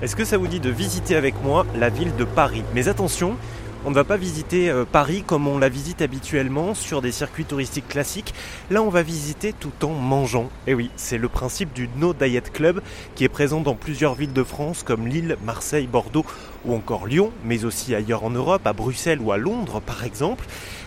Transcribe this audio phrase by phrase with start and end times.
[0.00, 2.62] Est-ce que ça vous dit de visiter avec moi la ville de Paris?
[2.72, 3.36] Mais attention,
[3.84, 7.44] on ne va pas visiter euh, Paris comme on la visite habituellement sur des circuits
[7.44, 8.32] touristiques classiques.
[8.70, 10.50] Là, on va visiter tout en mangeant.
[10.68, 12.80] Et oui, c'est le principe du No Diet Club
[13.16, 16.24] qui est présent dans plusieurs villes de France comme Lille, Marseille, Bordeaux
[16.64, 20.44] ou encore Lyon, mais aussi ailleurs en Europe, à Bruxelles ou à Londres par exemple.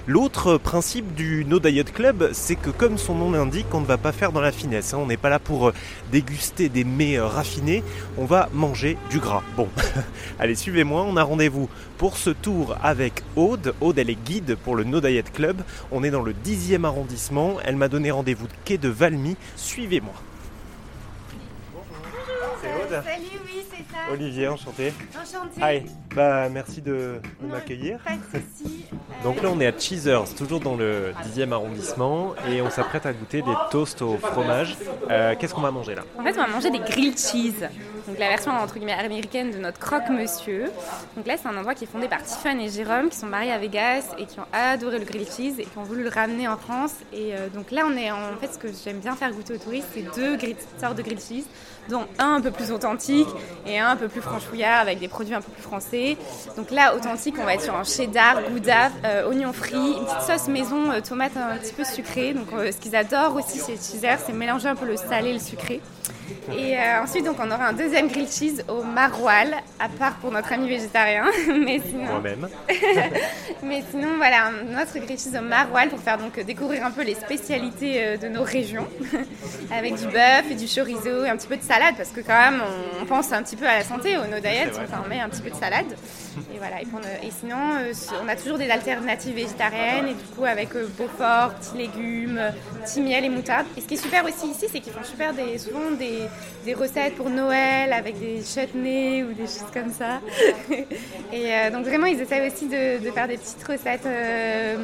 [0.08, 3.98] L'autre principe du No Diet Club, c'est que comme son nom l'indique, on ne va
[3.98, 4.96] pas faire dans la finesse.
[4.96, 5.00] Hein.
[5.00, 5.74] On n'est pas là pour euh,
[6.12, 7.84] déguster des mets euh, raffinés,
[8.18, 9.44] on va manger du gras.
[9.56, 9.70] Bon,
[10.40, 13.76] allez, suivez-moi, on a rendez-vous pour ce tour avec Aude.
[13.80, 15.62] Aude, elle est guide pour le No Diet Club.
[15.92, 17.58] On est dans le 10e arrondissement.
[17.64, 19.38] Elle m'a donné rendez-vous de quai de Valmy.
[19.56, 20.16] Suivez-moi.
[22.62, 24.12] C'est Aude Salut, oui, c'est ça.
[24.12, 24.94] Olivier, enchanté.
[25.16, 25.62] Enchanté.
[25.62, 25.86] Hi.
[26.16, 28.00] Bah, merci de, de Non, m'accueillir.
[28.00, 28.86] Pas de soucis.
[29.22, 33.06] Euh, Donc là, on est à Cheezers, toujours dans le 10e arrondissement, et on s'apprête
[33.06, 34.76] à goûter des toasts au fromage.
[35.12, 36.02] Euh, Qu'est-ce qu'on va manger là?
[36.18, 37.68] En fait, on va manger des grilled cheese.
[38.08, 40.66] Donc la version entre guillemets américaine de notre croque-monsieur.
[41.16, 43.52] Donc là, c'est un endroit qui est fondé par Tiffany et Jérôme, qui sont mariés
[43.52, 46.48] à Vegas et qui ont adoré le grilled cheese et qui ont voulu le ramener
[46.48, 46.94] en France.
[47.14, 49.58] Et euh, donc là, on est en fait ce que j'aime bien faire goûter aux
[49.58, 50.38] touristes, c'est deux
[50.80, 51.46] sortes de grilled cheese,
[51.90, 53.28] dont un un peu plus authentique
[53.66, 56.18] et un un peu plus franchouillard avec des produits un peu plus français.
[56.56, 60.22] Donc là, authentique, on va être sur un cheddar, gouda, euh, oignon frit, une petite
[60.22, 62.34] sauce maison, euh, tomate un petit peu sucrée.
[62.34, 65.34] Donc euh, ce qu'ils adorent aussi chez Cheezer, c'est mélanger un peu le salé et
[65.34, 65.82] le sucré.
[66.58, 70.52] Et ensuite, donc, on aura un deuxième grilled cheese au maroilles, à part pour notre
[70.54, 71.26] ami végétarien.
[71.48, 72.48] Mais sinon, Moi-même.
[73.64, 77.04] mais sinon, voilà, un autre grilled cheese au maroilles pour faire donc découvrir un peu
[77.04, 78.88] les spécialités euh, de nos régions,
[79.72, 82.38] avec du bœuf et du chorizo et un petit peu de salade, parce que quand
[82.52, 82.62] même,
[83.02, 84.72] on pense un petit peu à la santé, au no diet,
[85.04, 85.86] on met un petit peu de salade.
[86.54, 90.14] Et voilà, et, pour ne- et sinon, euh, on a toujours des alternatives végétariennes, et
[90.14, 92.52] du coup, avec euh, Beaufort, petits légumes, euh,
[92.86, 93.66] petit miel et moutarde.
[93.78, 96.22] Et ce qui est super aussi ici, c'est qu'ils font super des, souvent des,
[96.66, 100.20] des recettes pour Noël, avec des chutneys ou des choses comme ça.
[101.34, 104.78] et euh, donc vraiment, ils essaient aussi de, de faire des petites recettes euh,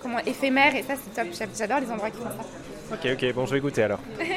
[0.00, 1.32] comment, éphémères, et ça, c'est top.
[1.36, 2.94] J'a- J'adore les endroits qui font ça.
[2.94, 4.00] Ok, ok, bon, je vais goûter alors.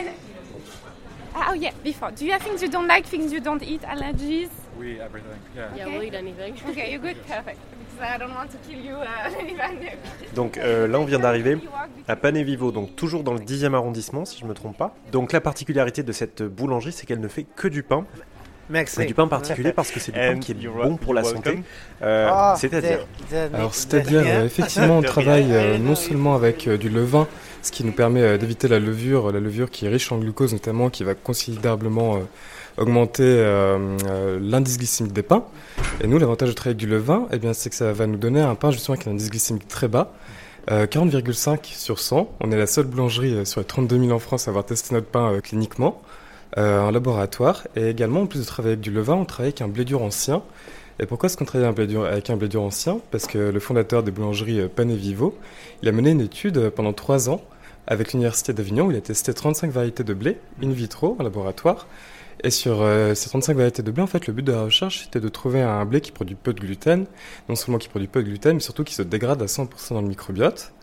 [1.35, 2.11] Ah, oh yeah, before.
[2.11, 4.49] Do you have things you don't like, things you don't eat, allergies?
[4.77, 5.39] We everything.
[5.55, 5.69] Yeah.
[5.75, 5.97] Yeah, Okay.
[5.97, 6.53] we'll eat anything.
[6.69, 7.57] Okay, you're good, perfect.
[8.03, 10.35] Because I don't want to kill you, uh.
[10.35, 11.57] Donc euh, là, on vient d'arriver
[12.07, 14.95] à Pané Vivo, donc toujours dans le 10e arrondissement, si je me trompe pas.
[15.11, 18.05] Donc la particularité de cette boulangerie, c'est qu'elle ne fait que du pain.
[18.69, 18.99] Merci.
[18.99, 21.63] Mais du pain particulier parce que c'est du pain qui est bon pour la santé.
[22.01, 23.05] Euh, Ah, C'est-à-dire
[23.53, 27.27] Alors, c'est-à-dire, euh, effectivement, on travaille euh, non seulement avec euh, du levain,
[27.61, 30.53] ce qui nous permet euh, d'éviter la levure, la levure qui est riche en glucose
[30.53, 32.19] notamment, qui va considérablement euh,
[32.77, 35.43] augmenter euh, euh, l'indice glycémique des pains.
[36.01, 38.17] Et nous, l'avantage de travailler avec du levain, eh bien, c'est que ça va nous
[38.17, 40.13] donner un pain justement avec un indice glycémique très bas.
[40.71, 42.29] euh, 40,5 sur 100.
[42.41, 44.93] On est la seule boulangerie euh, sur les 32 000 en France à avoir testé
[44.93, 46.01] notre pain cliniquement
[46.55, 47.63] en laboratoire.
[47.75, 50.03] Et également, en plus de travailler avec du levain, on travaille avec un blé dur
[50.03, 50.43] ancien.
[50.99, 52.99] Et pourquoi est-ce qu'on travaille avec un blé dur ancien?
[53.11, 55.35] Parce que le fondateur des boulangeries euh, Pané Vivo,
[55.81, 57.41] il a mené une étude pendant trois ans
[57.87, 61.87] avec l'Université d'Avignon où il a testé 35 variétés de blé in vitro en laboratoire.
[62.43, 65.03] Et sur euh, ces 35 variétés de blé, en fait, le but de la recherche,
[65.03, 67.05] c'était de trouver un blé qui produit peu de gluten,
[67.47, 70.01] non seulement qui produit peu de gluten, mais surtout qui se dégrade à 100% dans
[70.01, 70.73] le microbiote.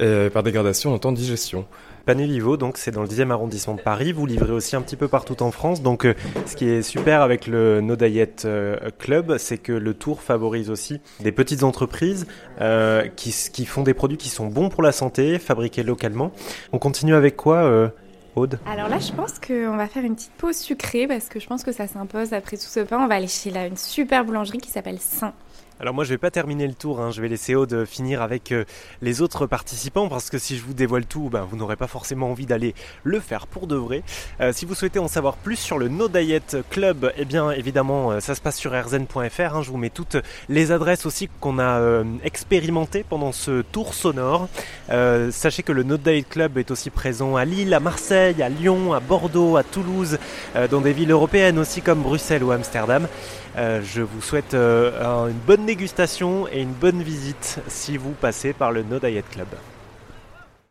[0.00, 1.66] Et par dégradation, on entend digestion.
[2.08, 4.12] Pané Vivo, donc c'est dans le 10e arrondissement de Paris.
[4.12, 5.82] Vous livrez aussi un petit peu partout en France.
[5.82, 6.14] Donc euh,
[6.46, 11.02] ce qui est super avec le No euh, Club, c'est que le tour favorise aussi
[11.20, 12.26] des petites entreprises
[12.62, 16.32] euh, qui, font des produits qui sont bons pour la santé, fabriqués localement.
[16.72, 17.88] On continue avec quoi, euh,
[18.66, 21.64] Alors là, je pense qu'on va faire une petite pause sucrée parce que je pense
[21.64, 22.98] que ça s'impose après tout ce pain.
[23.02, 25.32] On va aller chez là, une super boulangerie qui s'appelle Saint.
[25.80, 27.12] Alors moi je vais pas terminer le tour, hein.
[27.12, 28.64] je vais laisser Aude finir avec euh,
[29.00, 32.32] les autres participants parce que si je vous dévoile tout, ben, vous n'aurez pas forcément
[32.32, 32.74] envie d'aller
[33.04, 34.02] le faire pour de vrai.
[34.40, 38.10] Euh, si vous souhaitez en savoir plus sur le No Diet Club, eh bien évidemment
[38.10, 39.62] euh, ça se passe sur rzn.fr, hein.
[39.62, 40.16] je vous mets toutes
[40.48, 44.48] les adresses aussi qu'on a euh, expérimentées pendant ce tour sonore.
[45.30, 48.94] Sachez que le No Diet Club est aussi présent à Lille, à Marseille, à Lyon,
[48.94, 50.18] à Bordeaux, à Toulouse,
[50.70, 53.06] dans des villes européennes aussi comme Bruxelles ou Amsterdam.
[53.56, 58.72] Je vous souhaite un- une bonne dégustation et une bonne visite si vous passez par
[58.72, 59.48] le No Diet Club.